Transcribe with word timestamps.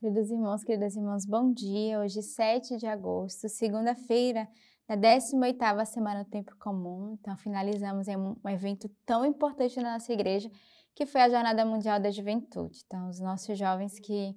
Queridos 0.00 0.30
irmãos, 0.30 0.64
queridas 0.64 0.96
irmãs, 0.96 1.26
bom 1.26 1.52
dia. 1.52 2.00
Hoje, 2.00 2.22
7 2.22 2.78
de 2.78 2.86
agosto, 2.86 3.50
segunda-feira, 3.50 4.48
da 4.88 4.96
18ª 4.96 5.84
Semana 5.84 6.24
do 6.24 6.30
Tempo 6.30 6.56
Comum. 6.58 7.18
Então, 7.20 7.36
finalizamos 7.36 8.08
um 8.08 8.48
evento 8.48 8.88
tão 9.04 9.26
importante 9.26 9.78
na 9.78 9.92
nossa 9.92 10.10
igreja, 10.10 10.50
que 10.94 11.04
foi 11.04 11.20
a 11.20 11.28
Jornada 11.28 11.66
Mundial 11.66 12.00
da 12.00 12.10
Juventude. 12.10 12.80
Então, 12.86 13.10
os 13.10 13.20
nossos 13.20 13.58
jovens 13.58 14.00
que 14.00 14.34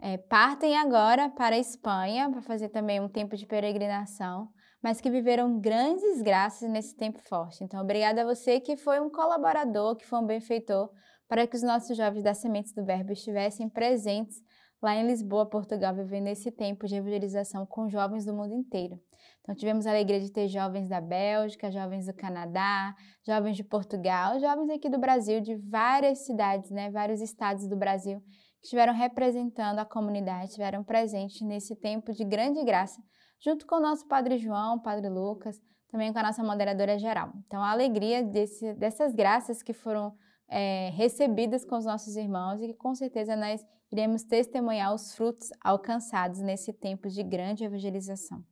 é, 0.00 0.16
partem 0.16 0.74
agora 0.74 1.28
para 1.28 1.54
a 1.54 1.58
Espanha 1.58 2.30
para 2.30 2.40
fazer 2.40 2.70
também 2.70 2.98
um 2.98 3.08
tempo 3.08 3.36
de 3.36 3.44
peregrinação, 3.44 4.48
mas 4.82 5.02
que 5.02 5.10
viveram 5.10 5.60
grandes 5.60 6.22
graças 6.22 6.70
nesse 6.70 6.96
tempo 6.96 7.18
forte. 7.28 7.62
Então, 7.62 7.82
obrigada 7.82 8.22
a 8.22 8.24
você 8.24 8.58
que 8.58 8.74
foi 8.74 8.98
um 9.00 9.10
colaborador, 9.10 9.96
que 9.96 10.06
foi 10.06 10.18
um 10.20 10.26
benfeitor, 10.26 10.88
para 11.28 11.46
que 11.46 11.56
os 11.56 11.62
nossos 11.62 11.94
jovens 11.94 12.22
da 12.22 12.32
Sementes 12.32 12.72
do 12.72 12.82
Verbo 12.82 13.12
estivessem 13.12 13.68
presentes 13.68 14.42
lá 14.84 14.94
em 14.94 15.06
Lisboa, 15.06 15.48
Portugal, 15.48 15.94
vivendo 15.94 16.28
esse 16.28 16.50
tempo 16.52 16.86
de 16.86 16.96
evangelização 16.96 17.64
com 17.64 17.88
jovens 17.88 18.26
do 18.26 18.34
mundo 18.34 18.52
inteiro. 18.52 19.00
Então, 19.40 19.54
tivemos 19.54 19.86
a 19.86 19.90
alegria 19.90 20.20
de 20.20 20.30
ter 20.30 20.46
jovens 20.46 20.88
da 20.88 21.00
Bélgica, 21.00 21.70
jovens 21.70 22.06
do 22.06 22.14
Canadá, 22.14 22.94
jovens 23.26 23.56
de 23.56 23.64
Portugal, 23.64 24.38
jovens 24.38 24.70
aqui 24.70 24.88
do 24.90 24.98
Brasil, 24.98 25.40
de 25.40 25.56
várias 25.56 26.26
cidades, 26.26 26.70
né, 26.70 26.90
vários 26.90 27.20
estados 27.20 27.66
do 27.66 27.76
Brasil, 27.76 28.20
que 28.20 28.64
estiveram 28.64 28.92
representando 28.94 29.78
a 29.78 29.84
comunidade, 29.84 30.46
estiveram 30.46 30.84
presentes 30.84 31.40
nesse 31.40 31.74
tempo 31.76 32.12
de 32.12 32.24
grande 32.24 32.62
graça, 32.62 33.00
junto 33.42 33.66
com 33.66 33.76
o 33.76 33.80
nosso 33.80 34.06
Padre 34.06 34.38
João, 34.38 34.80
Padre 34.80 35.08
Lucas, 35.08 35.56
também 35.90 36.12
com 36.12 36.18
a 36.18 36.24
nossa 36.24 36.42
moderadora 36.42 36.98
geral. 36.98 37.32
Então, 37.46 37.62
a 37.62 37.70
alegria 37.70 38.22
desse, 38.22 38.74
dessas 38.74 39.14
graças 39.14 39.62
que 39.62 39.72
foram 39.72 40.12
é, 40.48 40.90
recebidas 40.94 41.64
com 41.64 41.76
os 41.76 41.84
nossos 41.84 42.16
irmãos 42.16 42.60
e 42.60 42.68
que 42.68 42.74
com 42.74 42.94
certeza 42.94 43.36
nós 43.36 43.64
iremos 43.90 44.22
testemunhar 44.24 44.94
os 44.94 45.14
frutos 45.14 45.50
alcançados 45.62 46.40
nesse 46.40 46.72
tempo 46.72 47.08
de 47.08 47.22
grande 47.22 47.64
evangelização. 47.64 48.44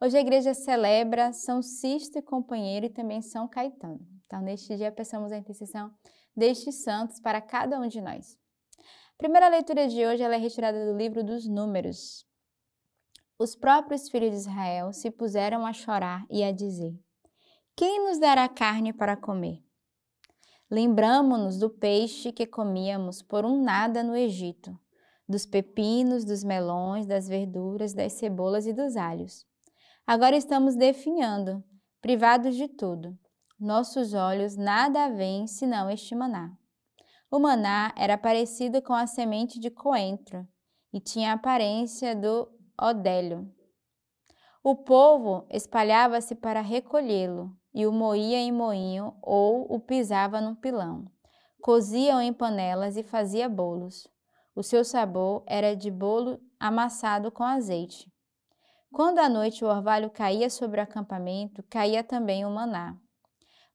Hoje 0.00 0.16
a 0.16 0.20
igreja 0.20 0.54
celebra 0.54 1.32
São 1.32 1.60
Sisto 1.60 2.18
e 2.18 2.22
Companheiro 2.22 2.86
e 2.86 2.90
também 2.90 3.20
São 3.20 3.48
Caetano. 3.48 3.98
Então, 4.26 4.40
neste 4.40 4.76
dia, 4.76 4.92
peçamos 4.92 5.32
a 5.32 5.36
intercessão 5.36 5.92
destes 6.36 6.84
santos 6.84 7.18
para 7.18 7.40
cada 7.40 7.80
um 7.80 7.88
de 7.88 8.00
nós. 8.00 8.38
A 8.78 9.18
primeira 9.18 9.48
leitura 9.48 9.88
de 9.88 10.06
hoje 10.06 10.22
é 10.22 10.36
retirada 10.36 10.86
do 10.86 10.96
livro 10.96 11.24
dos 11.24 11.48
Números. 11.48 12.24
Os 13.36 13.56
próprios 13.56 14.08
filhos 14.08 14.30
de 14.30 14.36
Israel 14.36 14.92
se 14.92 15.10
puseram 15.10 15.66
a 15.66 15.72
chorar 15.72 16.24
e 16.30 16.44
a 16.44 16.52
dizer: 16.52 16.96
Quem 17.74 18.04
nos 18.06 18.20
dará 18.20 18.48
carne 18.48 18.92
para 18.92 19.16
comer? 19.16 19.67
Lembramo-nos 20.70 21.58
do 21.58 21.70
peixe 21.70 22.30
que 22.30 22.46
comíamos 22.46 23.22
por 23.22 23.46
um 23.46 23.62
nada 23.62 24.02
no 24.02 24.14
Egito, 24.14 24.78
dos 25.26 25.46
pepinos, 25.46 26.26
dos 26.26 26.44
melões, 26.44 27.06
das 27.06 27.26
verduras, 27.26 27.94
das 27.94 28.12
cebolas 28.12 28.66
e 28.66 28.74
dos 28.74 28.94
alhos. 28.94 29.46
Agora 30.06 30.36
estamos 30.36 30.76
definhando, 30.76 31.64
privados 32.02 32.54
de 32.54 32.68
tudo. 32.68 33.18
Nossos 33.58 34.12
olhos 34.12 34.56
nada 34.56 35.08
veem 35.08 35.46
senão 35.46 35.88
este 35.88 36.14
maná. 36.14 36.52
O 37.30 37.38
maná 37.38 37.92
era 37.96 38.18
parecido 38.18 38.82
com 38.82 38.92
a 38.92 39.06
semente 39.06 39.58
de 39.58 39.70
coentro 39.70 40.46
e 40.92 41.00
tinha 41.00 41.30
a 41.30 41.34
aparência 41.34 42.14
do 42.14 42.46
odélio. 42.80 43.50
O 44.62 44.76
povo 44.76 45.46
espalhava-se 45.50 46.34
para 46.34 46.60
recolhê-lo, 46.60 47.56
e 47.78 47.86
o 47.86 47.92
moía 47.92 48.38
em 48.38 48.50
moinho 48.50 49.14
ou 49.22 49.72
o 49.72 49.78
pisava 49.78 50.40
num 50.40 50.52
pilão. 50.56 51.04
Cozia-o 51.62 52.20
em 52.20 52.32
panelas 52.32 52.96
e 52.96 53.04
fazia 53.04 53.48
bolos. 53.48 54.08
O 54.52 54.64
seu 54.64 54.84
sabor 54.84 55.44
era 55.46 55.76
de 55.76 55.88
bolo 55.88 56.40
amassado 56.58 57.30
com 57.30 57.44
azeite. 57.44 58.12
Quando 58.92 59.20
à 59.20 59.28
noite 59.28 59.64
o 59.64 59.68
orvalho 59.68 60.10
caía 60.10 60.50
sobre 60.50 60.80
o 60.80 60.82
acampamento, 60.82 61.62
caía 61.70 62.02
também 62.02 62.44
o 62.44 62.50
maná. 62.50 62.96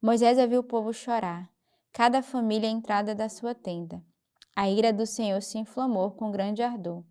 Moisés 0.02 0.38
ouviu 0.38 0.60
o 0.60 0.66
povo 0.66 0.92
chorar, 0.92 1.50
cada 1.94 2.22
família 2.22 2.68
à 2.68 2.72
entrada 2.74 3.16
da 3.16 3.30
sua 3.30 3.56
tenda. 3.56 4.04
A 4.54 4.70
ira 4.70 4.92
do 4.92 5.06
Senhor 5.06 5.42
se 5.42 5.58
inflamou 5.58 6.12
com 6.12 6.30
grande 6.30 6.62
ardor. 6.62 7.06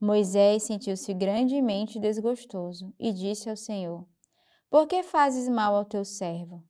Moisés 0.00 0.62
sentiu-se 0.62 1.12
grandemente 1.12 1.98
desgostoso 1.98 2.94
e 3.00 3.12
disse 3.12 3.50
ao 3.50 3.56
Senhor: 3.56 4.06
por 4.70 4.86
que 4.86 5.02
fazes 5.02 5.48
mal 5.48 5.74
ao 5.74 5.84
teu 5.84 6.04
servo? 6.04 6.62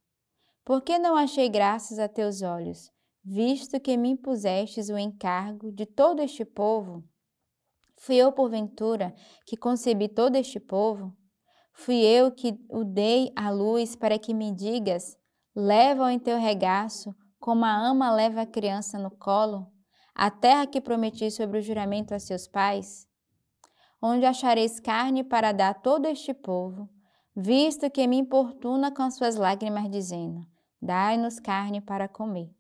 Por 0.65 0.81
que 0.81 0.99
não 0.99 1.16
achei 1.16 1.50
graças 1.50 1.99
a 1.99 2.09
teus 2.09 2.41
olhos, 2.41 2.91
visto 3.22 3.78
que 3.78 3.94
me 3.97 4.09
impusestes 4.09 4.88
o 4.88 4.97
encargo 4.97 5.71
de 5.71 5.84
todo 5.84 6.22
este 6.22 6.44
povo? 6.44 7.05
Fui 7.99 8.16
eu, 8.16 8.33
porventura, 8.33 9.15
que 9.44 9.55
concebi 9.55 10.09
todo 10.09 10.37
este 10.37 10.59
povo? 10.59 11.15
Fui 11.75 11.97
eu 11.97 12.33
que 12.33 12.59
o 12.71 12.84
dei 12.84 13.31
à 13.37 13.50
luz 13.50 13.94
para 13.94 14.19
que 14.19 14.33
me 14.33 14.50
digas: 14.50 15.19
leva-o 15.55 16.09
em 16.09 16.19
teu 16.19 16.39
regaço, 16.39 17.15
como 17.39 17.66
a 17.66 17.75
ama 17.75 18.10
leva 18.10 18.43
a 18.43 18.47
criança 18.47 18.99
no 18.99 19.10
colo, 19.10 19.71
a 20.15 20.31
terra 20.31 20.66
que 20.66 20.81
prometi 20.81 21.31
sobre 21.31 21.59
o 21.59 21.62
juramento 21.62 22.15
a 22.15 22.19
seus 22.19 22.49
pais? 22.49 23.06
Onde 24.00 24.25
achareis 24.25 24.81
carne 24.81 25.22
para 25.22 25.53
dar 25.53 25.71
a 25.71 25.75
todo 25.75 26.06
este 26.06 26.33
povo? 26.33 26.89
Visto 27.41 27.91
que 27.91 28.06
me 28.06 28.19
importuna 28.19 28.93
com 28.93 29.11
suas 29.11 29.37
lágrimas, 29.37 29.91
dizendo: 29.91 30.47
Dai-nos 30.81 31.41
carne 31.41 31.81
para 31.81 32.06
comer. 32.06 32.51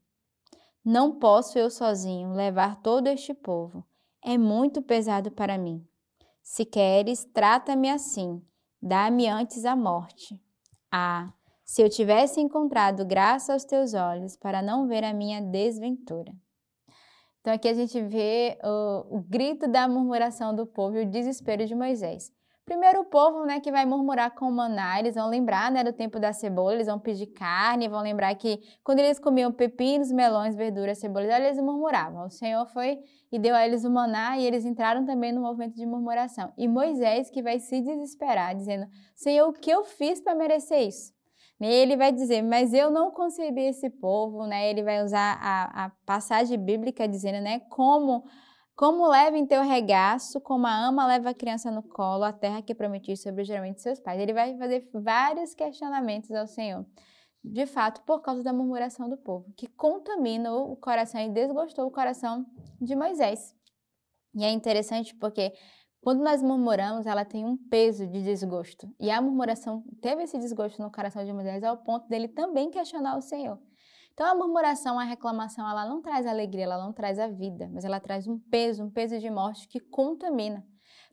Não 0.82 1.18
posso 1.18 1.58
eu 1.58 1.70
sozinho 1.70 2.32
levar 2.32 2.80
todo 2.80 3.06
este 3.06 3.34
povo, 3.34 3.84
é 4.24 4.38
muito 4.38 4.80
pesado 4.80 5.30
para 5.30 5.58
mim. 5.58 5.86
Se 6.42 6.64
queres, 6.64 7.24
trata-me 7.24 7.90
assim, 7.90 8.42
dá-me 8.80 9.28
antes 9.28 9.66
a 9.66 9.76
morte. 9.76 10.42
Ah, 10.90 11.30
se 11.64 11.82
eu 11.82 11.90
tivesse 11.90 12.40
encontrado 12.40 13.04
graça 13.04 13.52
aos 13.52 13.64
teus 13.64 13.92
olhos 13.92 14.36
para 14.36 14.62
não 14.62 14.88
ver 14.88 15.04
a 15.04 15.12
minha 15.12 15.40
desventura. 15.42 16.32
Então 17.40 17.52
aqui 17.52 17.68
a 17.68 17.74
gente 17.74 18.00
vê 18.02 18.58
o, 18.64 19.18
o 19.18 19.20
grito 19.20 19.68
da 19.68 19.86
murmuração 19.86 20.54
do 20.54 20.66
povo 20.66 20.96
e 20.96 21.04
o 21.04 21.10
desespero 21.10 21.66
de 21.66 21.74
Moisés. 21.74 22.32
Primeiro 22.70 23.00
o 23.00 23.04
povo, 23.04 23.44
né, 23.44 23.58
que 23.58 23.72
vai 23.72 23.84
murmurar 23.84 24.30
com 24.30 24.44
o 24.44 24.52
maná, 24.52 25.00
eles 25.00 25.16
vão 25.16 25.28
lembrar, 25.28 25.72
né, 25.72 25.82
do 25.82 25.92
tempo 25.92 26.20
da 26.20 26.32
cebola, 26.32 26.74
eles 26.74 26.86
vão 26.86 27.00
pedir 27.00 27.26
carne, 27.26 27.88
vão 27.88 28.00
lembrar 28.00 28.32
que 28.36 28.60
quando 28.84 29.00
eles 29.00 29.18
comiam 29.18 29.50
pepinos, 29.50 30.12
melões, 30.12 30.54
verduras, 30.54 30.98
cebolas, 30.98 31.28
eles 31.28 31.58
murmuravam. 31.58 32.26
O 32.26 32.30
Senhor 32.30 32.64
foi 32.66 33.00
e 33.32 33.40
deu 33.40 33.56
a 33.56 33.66
eles 33.66 33.84
o 33.84 33.90
maná 33.90 34.38
e 34.38 34.46
eles 34.46 34.64
entraram 34.64 35.04
também 35.04 35.32
no 35.32 35.40
movimento 35.40 35.74
de 35.74 35.84
murmuração. 35.84 36.52
E 36.56 36.68
Moisés 36.68 37.28
que 37.28 37.42
vai 37.42 37.58
se 37.58 37.80
desesperar, 37.80 38.54
dizendo: 38.54 38.86
Senhor, 39.16 39.48
o 39.48 39.52
que 39.52 39.68
eu 39.68 39.82
fiz 39.82 40.20
para 40.20 40.36
merecer 40.36 40.86
isso? 40.86 41.12
E 41.60 41.66
ele 41.66 41.96
vai 41.96 42.12
dizer, 42.12 42.40
mas 42.40 42.72
eu 42.72 42.88
não 42.88 43.10
concebi 43.10 43.62
esse 43.62 43.90
povo, 43.90 44.46
né? 44.46 44.70
Ele 44.70 44.84
vai 44.84 45.02
usar 45.02 45.40
a, 45.42 45.86
a 45.86 45.90
passagem 46.06 46.56
bíblica 46.56 47.08
dizendo, 47.08 47.42
né, 47.42 47.58
como 47.68 48.24
como 48.80 49.06
leva 49.06 49.36
em 49.36 49.44
teu 49.44 49.60
regaço, 49.60 50.40
como 50.40 50.66
a 50.66 50.74
ama 50.74 51.06
leva 51.06 51.28
a 51.28 51.34
criança 51.34 51.70
no 51.70 51.82
colo, 51.82 52.24
a 52.24 52.32
terra 52.32 52.62
que 52.62 52.74
prometi 52.74 53.14
sobre 53.14 53.44
de 53.44 53.78
seus 53.82 54.00
pais. 54.00 54.18
Ele 54.18 54.32
vai 54.32 54.56
fazer 54.56 54.88
vários 54.94 55.52
questionamentos 55.52 56.30
ao 56.30 56.46
Senhor. 56.46 56.86
De 57.44 57.66
fato, 57.66 58.00
por 58.06 58.22
causa 58.22 58.42
da 58.42 58.54
murmuração 58.54 59.06
do 59.06 59.18
povo, 59.18 59.52
que 59.54 59.66
contaminou 59.66 60.72
o 60.72 60.76
coração 60.76 61.20
e 61.20 61.28
desgostou 61.28 61.86
o 61.88 61.90
coração 61.90 62.46
de 62.80 62.96
Moisés. 62.96 63.54
E 64.34 64.44
é 64.44 64.50
interessante 64.50 65.14
porque 65.14 65.52
quando 66.00 66.24
nós 66.24 66.42
murmuramos, 66.42 67.04
ela 67.04 67.26
tem 67.26 67.44
um 67.44 67.58
peso 67.68 68.06
de 68.06 68.22
desgosto. 68.22 68.90
E 68.98 69.10
a 69.10 69.20
murmuração 69.20 69.84
teve 70.00 70.22
esse 70.22 70.38
desgosto 70.38 70.80
no 70.80 70.90
coração 70.90 71.22
de 71.22 71.34
Moisés 71.34 71.62
ao 71.62 71.76
ponto 71.76 72.08
dele 72.08 72.28
também 72.28 72.70
questionar 72.70 73.18
o 73.18 73.20
Senhor. 73.20 73.60
Então 74.12 74.26
a 74.26 74.34
murmuração, 74.34 74.98
a 74.98 75.04
reclamação, 75.04 75.68
ela 75.68 75.86
não 75.86 76.02
traz 76.02 76.26
alegria, 76.26 76.64
ela 76.64 76.78
não 76.78 76.92
traz 76.92 77.18
a 77.18 77.28
vida, 77.28 77.70
mas 77.72 77.84
ela 77.84 78.00
traz 78.00 78.26
um 78.26 78.38
peso, 78.38 78.84
um 78.84 78.90
peso 78.90 79.18
de 79.18 79.30
morte 79.30 79.66
que 79.66 79.80
contamina. 79.80 80.64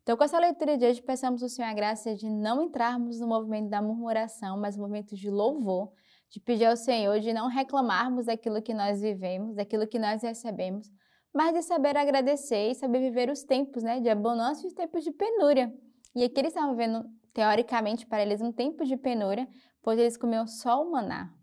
Então, 0.02 0.16
com 0.16 0.24
essa 0.24 0.40
leitura 0.40 0.78
de 0.78 0.86
hoje, 0.86 1.02
peçamos 1.02 1.44
ao 1.44 1.50
Senhor 1.50 1.68
a 1.68 1.74
graça 1.74 2.16
de 2.16 2.30
não 2.30 2.64
entrarmos 2.64 3.20
no 3.20 3.28
movimento 3.28 3.70
da 3.70 3.82
murmuração, 3.82 4.58
mas 4.58 4.78
no 4.78 4.84
movimento 4.84 5.16
de 5.16 5.30
louvor, 5.30 5.92
de 6.30 6.40
pedir 6.40 6.66
ao 6.66 6.78
Senhor 6.78 7.20
de 7.20 7.34
não 7.34 7.48
reclamarmos 7.48 8.26
daquilo 8.26 8.62
que 8.62 8.74
nós 8.74 9.02
vivemos, 9.02 9.56
daquilo 9.56 9.88
que 9.88 10.00
nós 10.00 10.22
recebemos, 10.24 10.90
mas 11.34 11.54
de 11.54 11.62
saber 11.62 11.98
agradecer 11.98 12.72
e 12.72 12.76
saber 12.76 13.00
viver 13.00 13.30
os 13.30 13.44
tempos 13.44 13.84
né, 13.84 14.00
de 14.00 14.10
abundância 14.10 14.66
e 14.66 14.68
os 14.68 14.74
tempos 14.74 15.04
de 15.04 15.12
penúria. 15.12 15.74
E 16.16 16.24
aqui 16.24 16.40
eles 16.40 16.54
estavam 16.54 16.76
vendo, 16.76 17.06
teoricamente, 17.34 18.06
para 18.06 18.22
eles 18.22 18.42
um 18.42 18.52
tempo 18.52 18.86
de 18.86 18.98
penúria, 18.98 19.48
pois 19.82 20.00
eles 20.00 20.18
comiam 20.18 20.48
só 20.48 20.82
o 20.82 20.92
maná, 20.92 21.34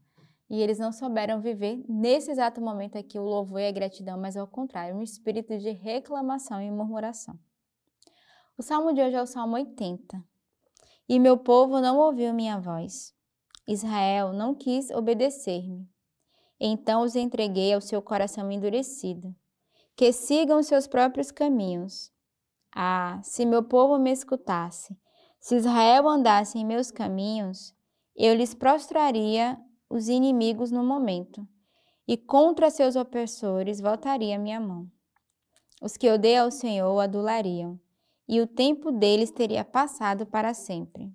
e 0.49 0.61
eles 0.61 0.79
não 0.79 0.93
souberam 0.93 1.41
viver 1.41 1.83
nesse 1.89 2.31
exato 2.31 2.61
momento 2.61 2.97
aqui 2.97 3.19
o 3.19 3.25
louvor 3.25 3.61
e 3.61 3.67
a 3.67 3.73
gratidão, 3.73 4.19
mas 4.19 4.37
ao 4.37 4.47
contrário, 4.47 4.97
um 4.97 5.03
espírito 5.03 5.57
de 5.59 5.71
reclamação 5.71 6.61
e 6.61 6.71
murmuração. 6.71 7.39
O 8.57 8.63
salmo 8.63 8.93
de 8.93 9.01
hoje 9.01 9.17
é 9.17 9.23
o 9.23 9.27
salmo 9.27 9.55
80. 9.55 10.23
E 11.09 11.19
meu 11.19 11.37
povo 11.37 11.81
não 11.81 11.99
ouviu 11.99 12.33
minha 12.33 12.59
voz. 12.59 13.15
Israel 13.67 14.33
não 14.33 14.55
quis 14.55 14.91
obedecer-me. 14.91 15.89
Então 16.61 17.03
os 17.03 17.17
entreguei 17.17 17.73
ao 17.73 17.81
seu 17.81 18.01
coração 18.01 18.51
endurecido, 18.51 19.35
que 19.97 20.13
sigam 20.13 20.63
seus 20.63 20.87
próprios 20.87 21.31
caminhos. 21.31 22.13
Ah, 22.75 23.21
se 23.23 23.45
meu 23.45 23.63
povo 23.63 23.99
me 23.99 24.13
escutasse, 24.13 24.97
se 25.41 25.57
Israel 25.57 26.09
andasse 26.09 26.59
em 26.59 26.65
meus 26.65 26.91
caminhos, 26.91 27.75
eu 28.17 28.35
lhes 28.35 28.55
prostraria 28.55 29.59
os 29.89 30.09
inimigos 30.09 30.71
no 30.71 30.85
momento, 30.85 31.47
e 32.07 32.17
contra 32.17 32.71
seus 32.71 32.97
opressores 32.97 33.81
voltaria 33.81 34.39
minha 34.39 34.61
mão. 34.61 34.91
Os 35.81 35.97
que 35.97 36.11
odeiam 36.11 36.45
ao 36.45 36.51
Senhor 36.51 37.01
adulariam, 37.01 37.79
e 38.29 38.41
o 38.41 38.47
tempo 38.47 38.91
deles 38.91 39.31
teria 39.31 39.65
passado 39.65 40.27
para 40.27 40.55
sempre. 40.55 41.13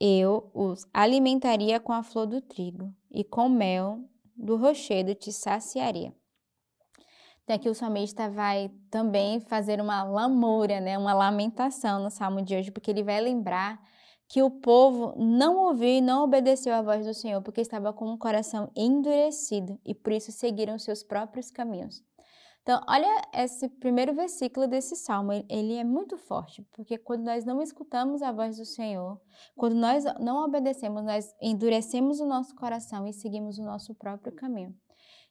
Eu 0.00 0.50
os 0.54 0.86
alimentaria 0.92 1.80
com 1.80 1.92
a 1.92 2.02
flor 2.02 2.26
do 2.26 2.40
trigo, 2.40 2.94
e 3.10 3.24
com 3.24 3.48
mel 3.48 4.00
do 4.36 4.56
rochedo 4.56 5.14
te 5.14 5.32
saciaria. 5.32 6.14
Então 7.42 7.56
aqui 7.56 7.68
o 7.68 7.74
salmista 7.74 8.28
vai 8.28 8.70
também 8.90 9.40
fazer 9.40 9.80
uma 9.80 10.02
lamúria, 10.02 10.80
né, 10.80 10.98
uma 10.98 11.14
lamentação 11.14 12.02
no 12.02 12.10
salmo 12.10 12.42
de 12.42 12.54
hoje, 12.54 12.70
porque 12.70 12.90
ele 12.90 13.02
vai 13.02 13.20
lembrar 13.20 13.80
que 14.28 14.42
o 14.42 14.50
povo 14.50 15.14
não 15.16 15.56
ouviu 15.56 15.88
e 15.88 16.00
não 16.00 16.24
obedeceu 16.24 16.74
à 16.74 16.82
voz 16.82 17.06
do 17.06 17.14
Senhor, 17.14 17.40
porque 17.40 17.62
estava 17.62 17.92
com 17.92 18.12
o 18.12 18.18
coração 18.18 18.70
endurecido 18.76 19.80
e 19.84 19.94
por 19.94 20.12
isso 20.12 20.30
seguiram 20.30 20.78
seus 20.78 21.02
próprios 21.02 21.50
caminhos. 21.50 22.04
Então, 22.62 22.84
olha 22.86 23.22
esse 23.32 23.66
primeiro 23.66 24.12
versículo 24.12 24.66
desse 24.66 24.94
salmo, 24.94 25.32
ele 25.48 25.76
é 25.76 25.84
muito 25.84 26.18
forte, 26.18 26.62
porque 26.72 26.98
quando 26.98 27.24
nós 27.24 27.42
não 27.42 27.62
escutamos 27.62 28.20
a 28.20 28.30
voz 28.30 28.58
do 28.58 28.66
Senhor, 28.66 29.18
quando 29.56 29.74
nós 29.74 30.04
não 30.20 30.44
obedecemos, 30.44 31.02
nós 31.02 31.34
endurecemos 31.40 32.20
o 32.20 32.26
nosso 32.26 32.54
coração 32.54 33.06
e 33.06 33.12
seguimos 33.14 33.58
o 33.58 33.64
nosso 33.64 33.94
próprio 33.94 34.34
caminho. 34.34 34.76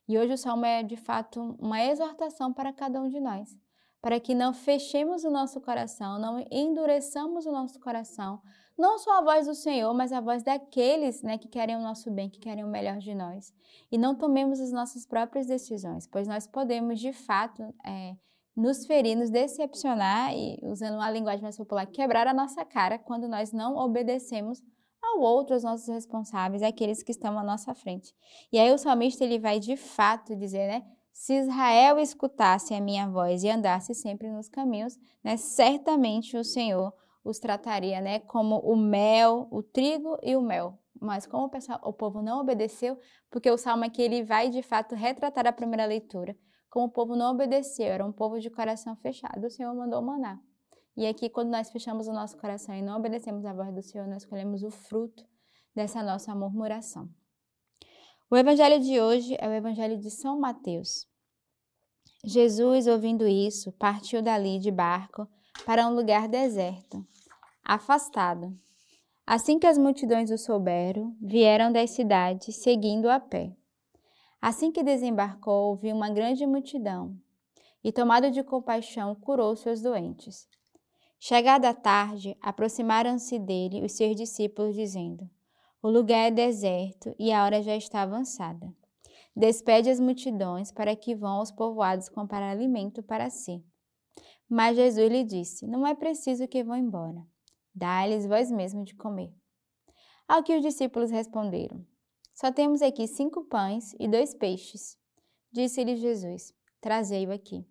E 0.08 0.18
hoje 0.18 0.34
o 0.34 0.38
salmo 0.38 0.66
é 0.66 0.82
de 0.82 0.98
fato 0.98 1.56
uma 1.60 1.84
exortação 1.86 2.52
para 2.52 2.74
cada 2.74 3.00
um 3.00 3.08
de 3.08 3.20
nós, 3.20 3.56
para 4.02 4.20
que 4.20 4.34
não 4.34 4.52
fechemos 4.52 5.24
o 5.24 5.30
nosso 5.30 5.62
coração, 5.62 6.18
não 6.18 6.44
endureçamos 6.50 7.46
o 7.46 7.52
nosso 7.52 7.80
coração, 7.80 8.42
não 8.78 9.00
só 9.00 9.18
a 9.18 9.22
voz 9.22 9.48
do 9.48 9.56
Senhor, 9.56 9.94
mas 9.94 10.14
a 10.14 10.22
voz 10.22 10.44
daqueles 10.44 11.24
né, 11.24 11.38
que 11.38 11.48
querem 11.48 11.76
o 11.76 11.82
nosso 11.82 12.12
bem, 12.12 12.30
que 12.30 12.40
querem 12.40 12.64
o 12.64 12.68
melhor 12.68 12.98
de 12.98 13.16
nós. 13.16 13.54
E 13.92 13.98
não 13.98 14.14
tomemos 14.14 14.60
as 14.60 14.72
nossas 14.72 15.06
próprias 15.06 15.48
decisões, 15.48 16.06
pois 16.06 16.28
nós 16.28 16.46
podemos, 16.46 17.00
de 17.00 17.12
fato, 17.12 17.64
é, 17.86 18.16
nos 18.56 18.86
ferir, 18.86 19.18
nos 19.18 19.30
decepcionar 19.30 20.34
e, 20.36 20.60
usando 20.64 20.96
uma 20.96 21.10
linguagem 21.10 21.42
mais 21.42 21.58
popular, 21.58 21.88
quebrar 21.88 22.28
a 22.28 22.34
nossa 22.34 22.64
cara 22.64 23.00
quando 23.00 23.28
nós 23.28 23.52
não 23.52 23.76
obedecemos 23.76 24.62
ao 25.02 25.22
outro, 25.22 25.56
aos 25.56 25.64
nossos 25.64 25.88
responsáveis, 25.88 26.62
aqueles 26.62 27.02
que 27.02 27.12
estão 27.12 27.38
à 27.38 27.44
nossa 27.44 27.74
frente. 27.74 28.14
E 28.52 28.60
aí 28.60 28.72
o 28.72 28.78
salmista 28.78 29.24
ele 29.24 29.40
vai 29.40 29.60
de 29.60 29.76
fato 29.76 30.36
dizer, 30.36 30.68
né? 30.68 30.84
Se 31.12 31.34
Israel 31.34 31.98
escutasse 31.98 32.76
a 32.76 32.82
minha 32.82 33.10
voz 33.10 33.44
e 33.44 33.50
andasse 33.50 33.96
sempre 33.96 34.30
nos 34.30 34.48
caminhos, 34.48 35.00
né, 35.24 35.36
certamente 35.36 36.38
o 36.38 36.44
Senhor 36.44 36.94
os 37.28 37.40
trataria, 37.40 38.02
né, 38.02 38.20
como 38.20 38.58
o 38.60 38.76
mel, 38.76 39.48
o 39.52 39.62
trigo 39.62 40.18
e 40.24 40.36
o 40.36 40.42
mel. 40.42 40.80
Mas 41.00 41.28
como 41.28 41.46
o, 41.46 41.50
pessoal, 41.50 41.80
o 41.84 41.94
povo 41.94 42.22
não 42.22 42.40
obedeceu, 42.40 42.98
porque 43.30 43.50
o 43.52 43.58
salmo 43.58 43.86
aqui 43.86 44.02
ele 44.02 44.24
vai 44.24 44.50
de 44.50 44.64
fato 44.64 44.96
retratar 44.96 45.46
a 45.46 45.52
primeira 45.52 45.86
leitura, 45.86 46.36
como 46.70 46.88
o 46.88 46.92
povo 46.92 47.16
não 47.16 47.32
obedeceu, 47.32 47.88
era 47.88 48.06
um 48.06 48.12
povo 48.12 48.40
de 48.40 48.50
coração 48.50 48.96
fechado, 48.96 49.46
o 49.46 49.50
Senhor 49.50 49.74
mandou 49.76 50.02
maná. 50.02 50.40
E 50.96 51.06
aqui, 51.06 51.30
quando 51.30 51.50
nós 51.50 51.70
fechamos 51.70 52.08
o 52.08 52.14
nosso 52.14 52.38
coração 52.38 52.74
e 52.74 52.82
não 52.82 52.98
obedecemos 52.98 53.46
a 53.46 53.54
voz 53.54 53.72
do 53.74 53.84
Senhor, 53.84 54.08
nós 54.08 54.26
colhemos 54.26 54.64
o 54.64 54.72
fruto 54.72 55.24
dessa 55.76 56.02
nossa 56.02 56.34
murmuração. 56.34 57.08
O 58.30 58.36
evangelho 58.36 58.80
de 58.80 59.00
hoje 59.00 59.38
é 59.40 59.48
o 59.48 59.54
evangelho 59.54 60.00
de 60.00 60.10
São 60.10 60.40
Mateus. 60.40 61.08
Jesus, 62.26 62.88
ouvindo 62.88 63.28
isso, 63.28 63.72
partiu 63.74 64.22
dali 64.22 64.60
de 64.60 64.72
barco 64.72 65.28
para 65.66 65.88
um 65.88 65.94
lugar 65.94 66.28
deserto, 66.28 67.06
afastado. 67.68 68.58
Assim 69.26 69.60
que 69.60 69.68
as 69.68 69.78
multidões 69.78 70.32
o 70.32 70.38
souberam, 70.38 71.14
vieram 71.22 71.70
das 71.70 71.90
cidades, 71.90 72.56
seguindo 72.56 73.10
a 73.10 73.20
pé. 73.20 73.52
Assim 74.42 74.72
que 74.72 74.82
desembarcou, 74.82 75.76
viu 75.76 75.94
uma 75.94 76.10
grande 76.10 76.48
multidão, 76.48 77.14
e, 77.84 77.92
tomado 77.92 78.32
de 78.32 78.42
compaixão, 78.42 79.14
curou 79.16 79.54
seus 79.56 79.82
doentes. 79.82 80.48
Chegada 81.20 81.70
a 81.70 81.74
tarde, 81.74 82.38
aproximaram-se 82.42 83.38
dele 83.38 83.84
os 83.84 83.92
seus 83.94 84.16
discípulos, 84.16 84.76
dizendo: 84.76 85.30
O 85.82 85.90
lugar 85.90 86.28
é 86.28 86.32
deserto 86.32 87.14
e 87.20 87.34
a 87.34 87.44
hora 87.44 87.62
já 87.62 87.76
está 87.76 88.04
avançada. 88.04 88.74
Despede 89.36 89.90
as 89.90 90.00
multidões 90.00 90.72
para 90.72 90.96
que 90.96 91.16
vão 91.16 91.40
aos 91.40 91.52
povoados 91.52 92.08
comprar 92.08 92.42
alimento 92.42 93.04
para 93.04 93.30
si. 93.30 93.64
Mas 94.50 94.78
Jesus 94.78 95.12
lhe 95.12 95.24
disse: 95.24 95.68
Não 95.68 95.86
é 95.86 95.94
preciso 95.94 96.48
que 96.48 96.64
vão 96.64 96.78
embora. 96.78 97.26
Dá-lhes 97.78 98.26
vós 98.26 98.50
mesmo 98.50 98.84
de 98.84 98.96
comer. 98.96 99.32
Ao 100.28 100.42
que 100.42 100.56
os 100.56 100.64
discípulos 100.64 101.12
responderam: 101.12 101.86
Só 102.34 102.52
temos 102.52 102.82
aqui 102.82 103.06
cinco 103.06 103.46
pães 103.46 103.94
e 104.00 104.08
dois 104.08 104.34
peixes. 104.34 104.98
Disse-lhe 105.52 105.96
Jesus: 105.96 106.56
Trazei-o 106.82 107.32
aqui. 107.32 107.64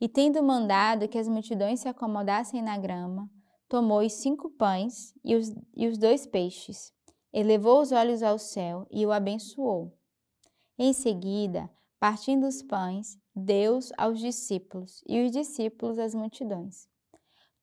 E 0.00 0.08
tendo 0.08 0.40
mandado 0.40 1.08
que 1.08 1.18
as 1.18 1.26
multidões 1.26 1.80
se 1.80 1.88
acomodassem 1.88 2.62
na 2.62 2.78
grama, 2.78 3.28
tomou 3.68 4.06
os 4.06 4.12
cinco 4.12 4.50
pães 4.50 5.12
e 5.24 5.34
os, 5.34 5.52
e 5.74 5.88
os 5.88 5.98
dois 5.98 6.28
peixes, 6.28 6.92
elevou 7.32 7.80
os 7.80 7.90
olhos 7.90 8.22
ao 8.22 8.38
céu 8.38 8.86
e 8.88 9.04
o 9.04 9.10
abençoou. 9.10 9.98
Em 10.78 10.92
seguida, 10.92 11.68
partindo 11.98 12.46
os 12.46 12.62
pães, 12.62 13.18
Deus 13.34 13.90
aos 13.98 14.20
discípulos 14.20 15.02
e 15.08 15.24
os 15.24 15.32
discípulos 15.32 15.98
às 15.98 16.14
multidões. 16.14 16.88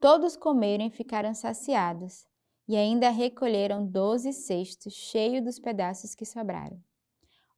Todos 0.01 0.35
comeram 0.35 0.87
e 0.87 0.89
ficaram 0.89 1.31
saciados, 1.31 2.25
e 2.67 2.75
ainda 2.75 3.11
recolheram 3.11 3.85
doze 3.85 4.33
cestos 4.33 4.93
cheios 4.93 5.43
dos 5.43 5.59
pedaços 5.59 6.15
que 6.15 6.25
sobraram. 6.25 6.81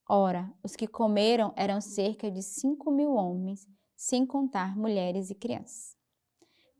Ora, 0.10 0.52
os 0.62 0.76
que 0.76 0.86
comeram 0.86 1.54
eram 1.56 1.80
cerca 1.80 2.30
de 2.30 2.44
cinco 2.44 2.92
mil 2.92 3.14
homens, 3.14 3.66
sem 3.96 4.26
contar 4.26 4.76
mulheres 4.76 5.30
e 5.30 5.36
crianças. 5.36 5.96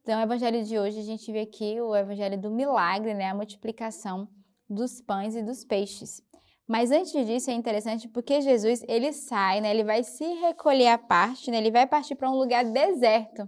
Então, 0.02 0.20
o 0.20 0.24
evangelho 0.24 0.66
de 0.66 0.78
hoje, 0.78 1.00
a 1.00 1.04
gente 1.04 1.32
vê 1.32 1.40
aqui 1.40 1.80
o 1.80 1.96
evangelho 1.96 2.38
do 2.38 2.52
milagre, 2.52 3.14
né? 3.14 3.30
a 3.30 3.34
multiplicação 3.34 4.28
dos 4.70 5.00
pães 5.00 5.34
e 5.34 5.42
dos 5.42 5.64
peixes. 5.64 6.22
Mas 6.68 6.92
antes 6.92 7.14
disso 7.26 7.50
é 7.50 7.54
interessante 7.54 8.10
porque 8.10 8.42
Jesus 8.42 8.84
ele 8.86 9.14
sai, 9.14 9.62
né? 9.62 9.72
Ele 9.72 9.86
vai 9.86 10.04
se 10.04 10.26
recolher 10.26 10.88
à 10.88 10.98
parte, 10.98 11.50
né? 11.50 11.58
Ele 11.58 11.72
vai 11.72 11.88
partir 11.88 12.16
para 12.16 12.30
um 12.30 12.36
lugar 12.36 12.66
deserto. 12.66 13.48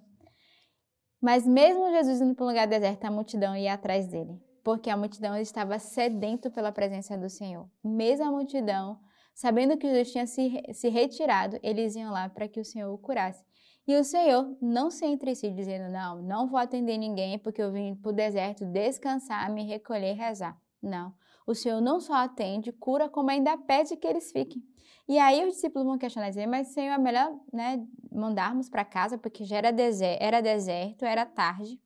Mas 1.25 1.43
mesmo 1.47 1.89
Jesus 1.89 2.21
indo 2.21 2.35
para 2.35 2.45
um 2.45 2.49
lugar 2.49 2.67
deserto, 2.67 3.03
a 3.03 3.09
multidão 3.09 3.57
ia 3.57 3.73
atrás 3.73 4.05
dele, 4.05 4.39
porque 4.63 4.91
a 4.91 4.95
multidão 4.95 5.35
estava 5.35 5.79
sedento 5.79 6.51
pela 6.51 6.71
presença 6.71 7.17
do 7.17 7.27
Senhor. 7.31 7.67
Mesmo 7.83 8.27
a 8.27 8.29
multidão, 8.29 8.99
sabendo 9.33 9.75
que 9.75 9.87
Jesus 9.87 10.11
tinha 10.11 10.27
se, 10.27 10.61
se 10.71 10.87
retirado, 10.87 11.57
eles 11.63 11.95
iam 11.95 12.11
lá 12.11 12.29
para 12.29 12.47
que 12.47 12.59
o 12.59 12.63
Senhor 12.63 12.93
o 12.93 12.97
curasse. 12.99 13.43
E 13.87 13.95
o 13.95 14.03
Senhor 14.03 14.55
não 14.61 14.91
se 14.91 15.03
entre 15.03 15.33
si, 15.33 15.49
dizendo: 15.49 15.91
Não, 15.91 16.21
não 16.21 16.47
vou 16.47 16.59
atender 16.59 16.95
ninguém, 16.95 17.39
porque 17.39 17.59
eu 17.59 17.71
vim 17.71 17.95
para 17.95 18.11
o 18.11 18.13
deserto 18.13 18.63
descansar, 18.63 19.51
me 19.51 19.65
recolher 19.65 20.11
e 20.11 20.15
rezar. 20.15 20.55
Não 20.85 21.13
o 21.45 21.53
Senhor 21.53 21.79
não 21.79 21.99
só 21.99 22.13
atende, 22.13 22.71
cura, 22.71 23.07
como 23.07 23.29
ainda 23.29 23.57
pede 23.57 23.95
que 23.95 24.07
eles 24.07 24.31
fiquem. 24.31 24.63
E 25.07 25.19
aí 25.19 25.45
os 25.45 25.53
discípulos 25.53 25.85
vão 25.85 25.97
questionar 25.97 26.29
dizer, 26.29 26.47
mas 26.47 26.69
Senhor, 26.69 26.93
é 26.93 26.97
melhor 26.97 27.31
né, 27.53 27.85
mandarmos 28.11 28.67
para 28.69 28.83
casa, 28.83 29.17
porque 29.17 29.43
já 29.43 29.57
era 29.57 29.71
deserto, 29.71 30.21
era 30.21 30.41
deserto, 30.41 31.05
era 31.05 31.25
tarde. 31.25 31.79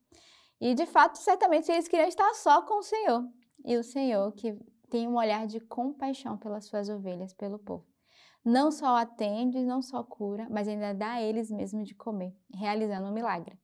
E 0.62 0.74
de 0.74 0.86
fato, 0.86 1.18
certamente 1.18 1.70
eles 1.70 1.88
queriam 1.88 2.08
estar 2.08 2.34
só 2.36 2.62
com 2.62 2.80
o 2.80 2.84
Senhor. 2.84 3.28
E 3.66 3.76
o 3.76 3.84
Senhor 3.84 4.32
que 4.32 4.58
tem 4.90 5.08
um 5.08 5.18
olhar 5.18 5.46
de 5.46 5.60
compaixão 5.60 6.38
pelas 6.38 6.66
suas 6.66 6.88
ovelhas, 6.90 7.34
pelo 7.34 7.60
povo. 7.60 7.86
Não 8.44 8.72
só 8.72 8.96
atende, 8.96 9.62
não 9.64 9.82
só 9.82 10.02
cura, 10.02 10.48
mas 10.50 10.68
ainda 10.68 10.94
dá 10.94 11.14
a 11.14 11.22
eles 11.22 11.52
mesmo 11.52 11.84
de 11.84 11.94
comer, 11.94 12.34
realizando 12.54 13.08
um 13.08 13.12
milagre. 13.12 13.60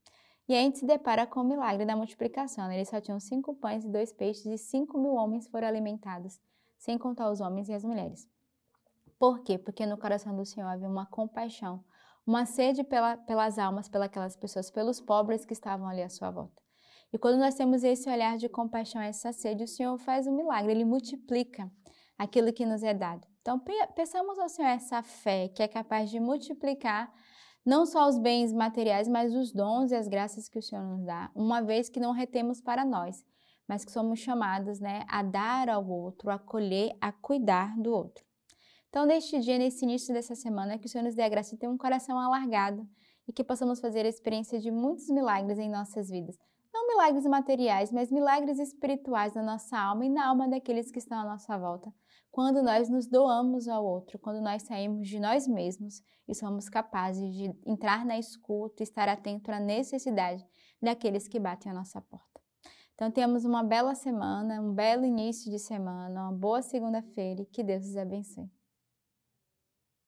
E 0.48 0.54
a 0.54 0.60
gente 0.60 0.78
se 0.78 0.86
depara 0.86 1.26
com 1.26 1.40
o 1.40 1.44
milagre 1.44 1.84
da 1.84 1.96
multiplicação. 1.96 2.68
Né? 2.68 2.76
Eles 2.76 2.88
só 2.88 3.00
tinham 3.00 3.18
cinco 3.18 3.54
pães 3.54 3.84
e 3.84 3.88
dois 3.88 4.12
peixes 4.12 4.46
e 4.46 4.56
cinco 4.56 4.98
mil 4.98 5.14
homens 5.14 5.48
foram 5.48 5.66
alimentados, 5.66 6.40
sem 6.78 6.96
contar 6.96 7.30
os 7.30 7.40
homens 7.40 7.68
e 7.68 7.74
as 7.74 7.84
mulheres. 7.84 8.28
Por 9.18 9.40
quê? 9.40 9.58
Porque 9.58 9.86
no 9.86 9.98
coração 9.98 10.36
do 10.36 10.44
Senhor 10.44 10.68
havia 10.68 10.88
uma 10.88 11.06
compaixão, 11.06 11.82
uma 12.26 12.44
sede 12.44 12.84
pela, 12.84 13.16
pelas 13.16 13.58
almas, 13.58 13.88
pelas 13.88 14.36
pessoas, 14.36 14.70
pelos 14.70 15.00
pobres 15.00 15.44
que 15.44 15.52
estavam 15.52 15.88
ali 15.88 16.02
à 16.02 16.08
sua 16.08 16.30
volta. 16.30 16.62
E 17.12 17.18
quando 17.18 17.38
nós 17.38 17.54
temos 17.54 17.82
esse 17.82 18.10
olhar 18.10 18.36
de 18.36 18.48
compaixão, 18.48 19.00
essa 19.00 19.32
sede, 19.32 19.64
o 19.64 19.68
Senhor 19.68 19.96
faz 19.98 20.26
um 20.26 20.36
milagre, 20.36 20.72
Ele 20.72 20.84
multiplica 20.84 21.70
aquilo 22.18 22.52
que 22.52 22.66
nos 22.66 22.82
é 22.82 22.92
dado. 22.92 23.26
Então, 23.40 23.62
peçamos 23.94 24.38
ao 24.38 24.48
Senhor 24.48 24.68
essa 24.68 25.02
fé 25.02 25.48
que 25.48 25.62
é 25.62 25.68
capaz 25.68 26.10
de 26.10 26.18
multiplicar 26.18 27.12
não 27.66 27.84
só 27.84 28.08
os 28.08 28.16
bens 28.16 28.52
materiais, 28.52 29.08
mas 29.08 29.34
os 29.34 29.52
dons 29.52 29.90
e 29.90 29.96
as 29.96 30.06
graças 30.06 30.48
que 30.48 30.58
o 30.58 30.62
Senhor 30.62 30.84
nos 30.84 31.04
dá, 31.04 31.30
uma 31.34 31.60
vez 31.60 31.88
que 31.88 31.98
não 31.98 32.12
retemos 32.12 32.60
para 32.60 32.84
nós, 32.84 33.24
mas 33.66 33.84
que 33.84 33.90
somos 33.90 34.20
chamados 34.20 34.78
né, 34.78 35.04
a 35.08 35.20
dar 35.24 35.68
ao 35.68 35.84
outro, 35.84 36.30
a 36.30 36.34
acolher, 36.34 36.96
a 37.00 37.10
cuidar 37.10 37.76
do 37.76 37.92
outro. 37.92 38.24
Então, 38.88 39.04
neste 39.04 39.40
dia, 39.40 39.58
nesse 39.58 39.84
início 39.84 40.14
dessa 40.14 40.36
semana, 40.36 40.78
que 40.78 40.86
o 40.86 40.88
Senhor 40.88 41.02
nos 41.02 41.16
dê 41.16 41.22
a 41.22 41.28
graça 41.28 41.50
de 41.50 41.56
ter 41.56 41.68
um 41.68 41.76
coração 41.76 42.16
alargado 42.18 42.88
e 43.26 43.32
que 43.32 43.42
possamos 43.42 43.80
fazer 43.80 44.06
a 44.06 44.08
experiência 44.08 44.60
de 44.60 44.70
muitos 44.70 45.08
milagres 45.08 45.58
em 45.58 45.68
nossas 45.68 46.08
vidas. 46.08 46.38
Não 46.76 46.88
milagres 46.88 47.24
materiais, 47.24 47.90
mas 47.90 48.12
milagres 48.12 48.58
espirituais 48.58 49.32
na 49.32 49.42
nossa 49.42 49.78
alma 49.78 50.04
e 50.04 50.10
na 50.10 50.28
alma 50.28 50.46
daqueles 50.46 50.90
que 50.90 50.98
estão 50.98 51.18
à 51.18 51.24
nossa 51.24 51.56
volta. 51.56 51.90
Quando 52.30 52.62
nós 52.62 52.90
nos 52.90 53.06
doamos 53.06 53.66
ao 53.66 53.82
outro, 53.82 54.18
quando 54.18 54.42
nós 54.42 54.62
saímos 54.64 55.08
de 55.08 55.18
nós 55.18 55.48
mesmos 55.48 56.02
e 56.28 56.34
somos 56.34 56.68
capazes 56.68 57.34
de 57.34 57.50
entrar 57.64 58.04
na 58.04 58.18
escuta 58.18 58.82
estar 58.82 59.08
atento 59.08 59.50
à 59.50 59.58
necessidade 59.58 60.46
daqueles 60.82 61.26
que 61.26 61.40
batem 61.40 61.72
a 61.72 61.74
nossa 61.74 61.98
porta. 61.98 62.42
Então, 62.94 63.10
temos 63.10 63.46
uma 63.46 63.64
bela 63.64 63.94
semana, 63.94 64.60
um 64.60 64.74
belo 64.74 65.06
início 65.06 65.50
de 65.50 65.58
semana, 65.58 66.24
uma 66.24 66.32
boa 66.32 66.60
segunda-feira 66.60 67.40
e 67.40 67.46
que 67.46 67.62
Deus 67.62 67.86
os 67.86 67.96
abençoe. 67.96 68.50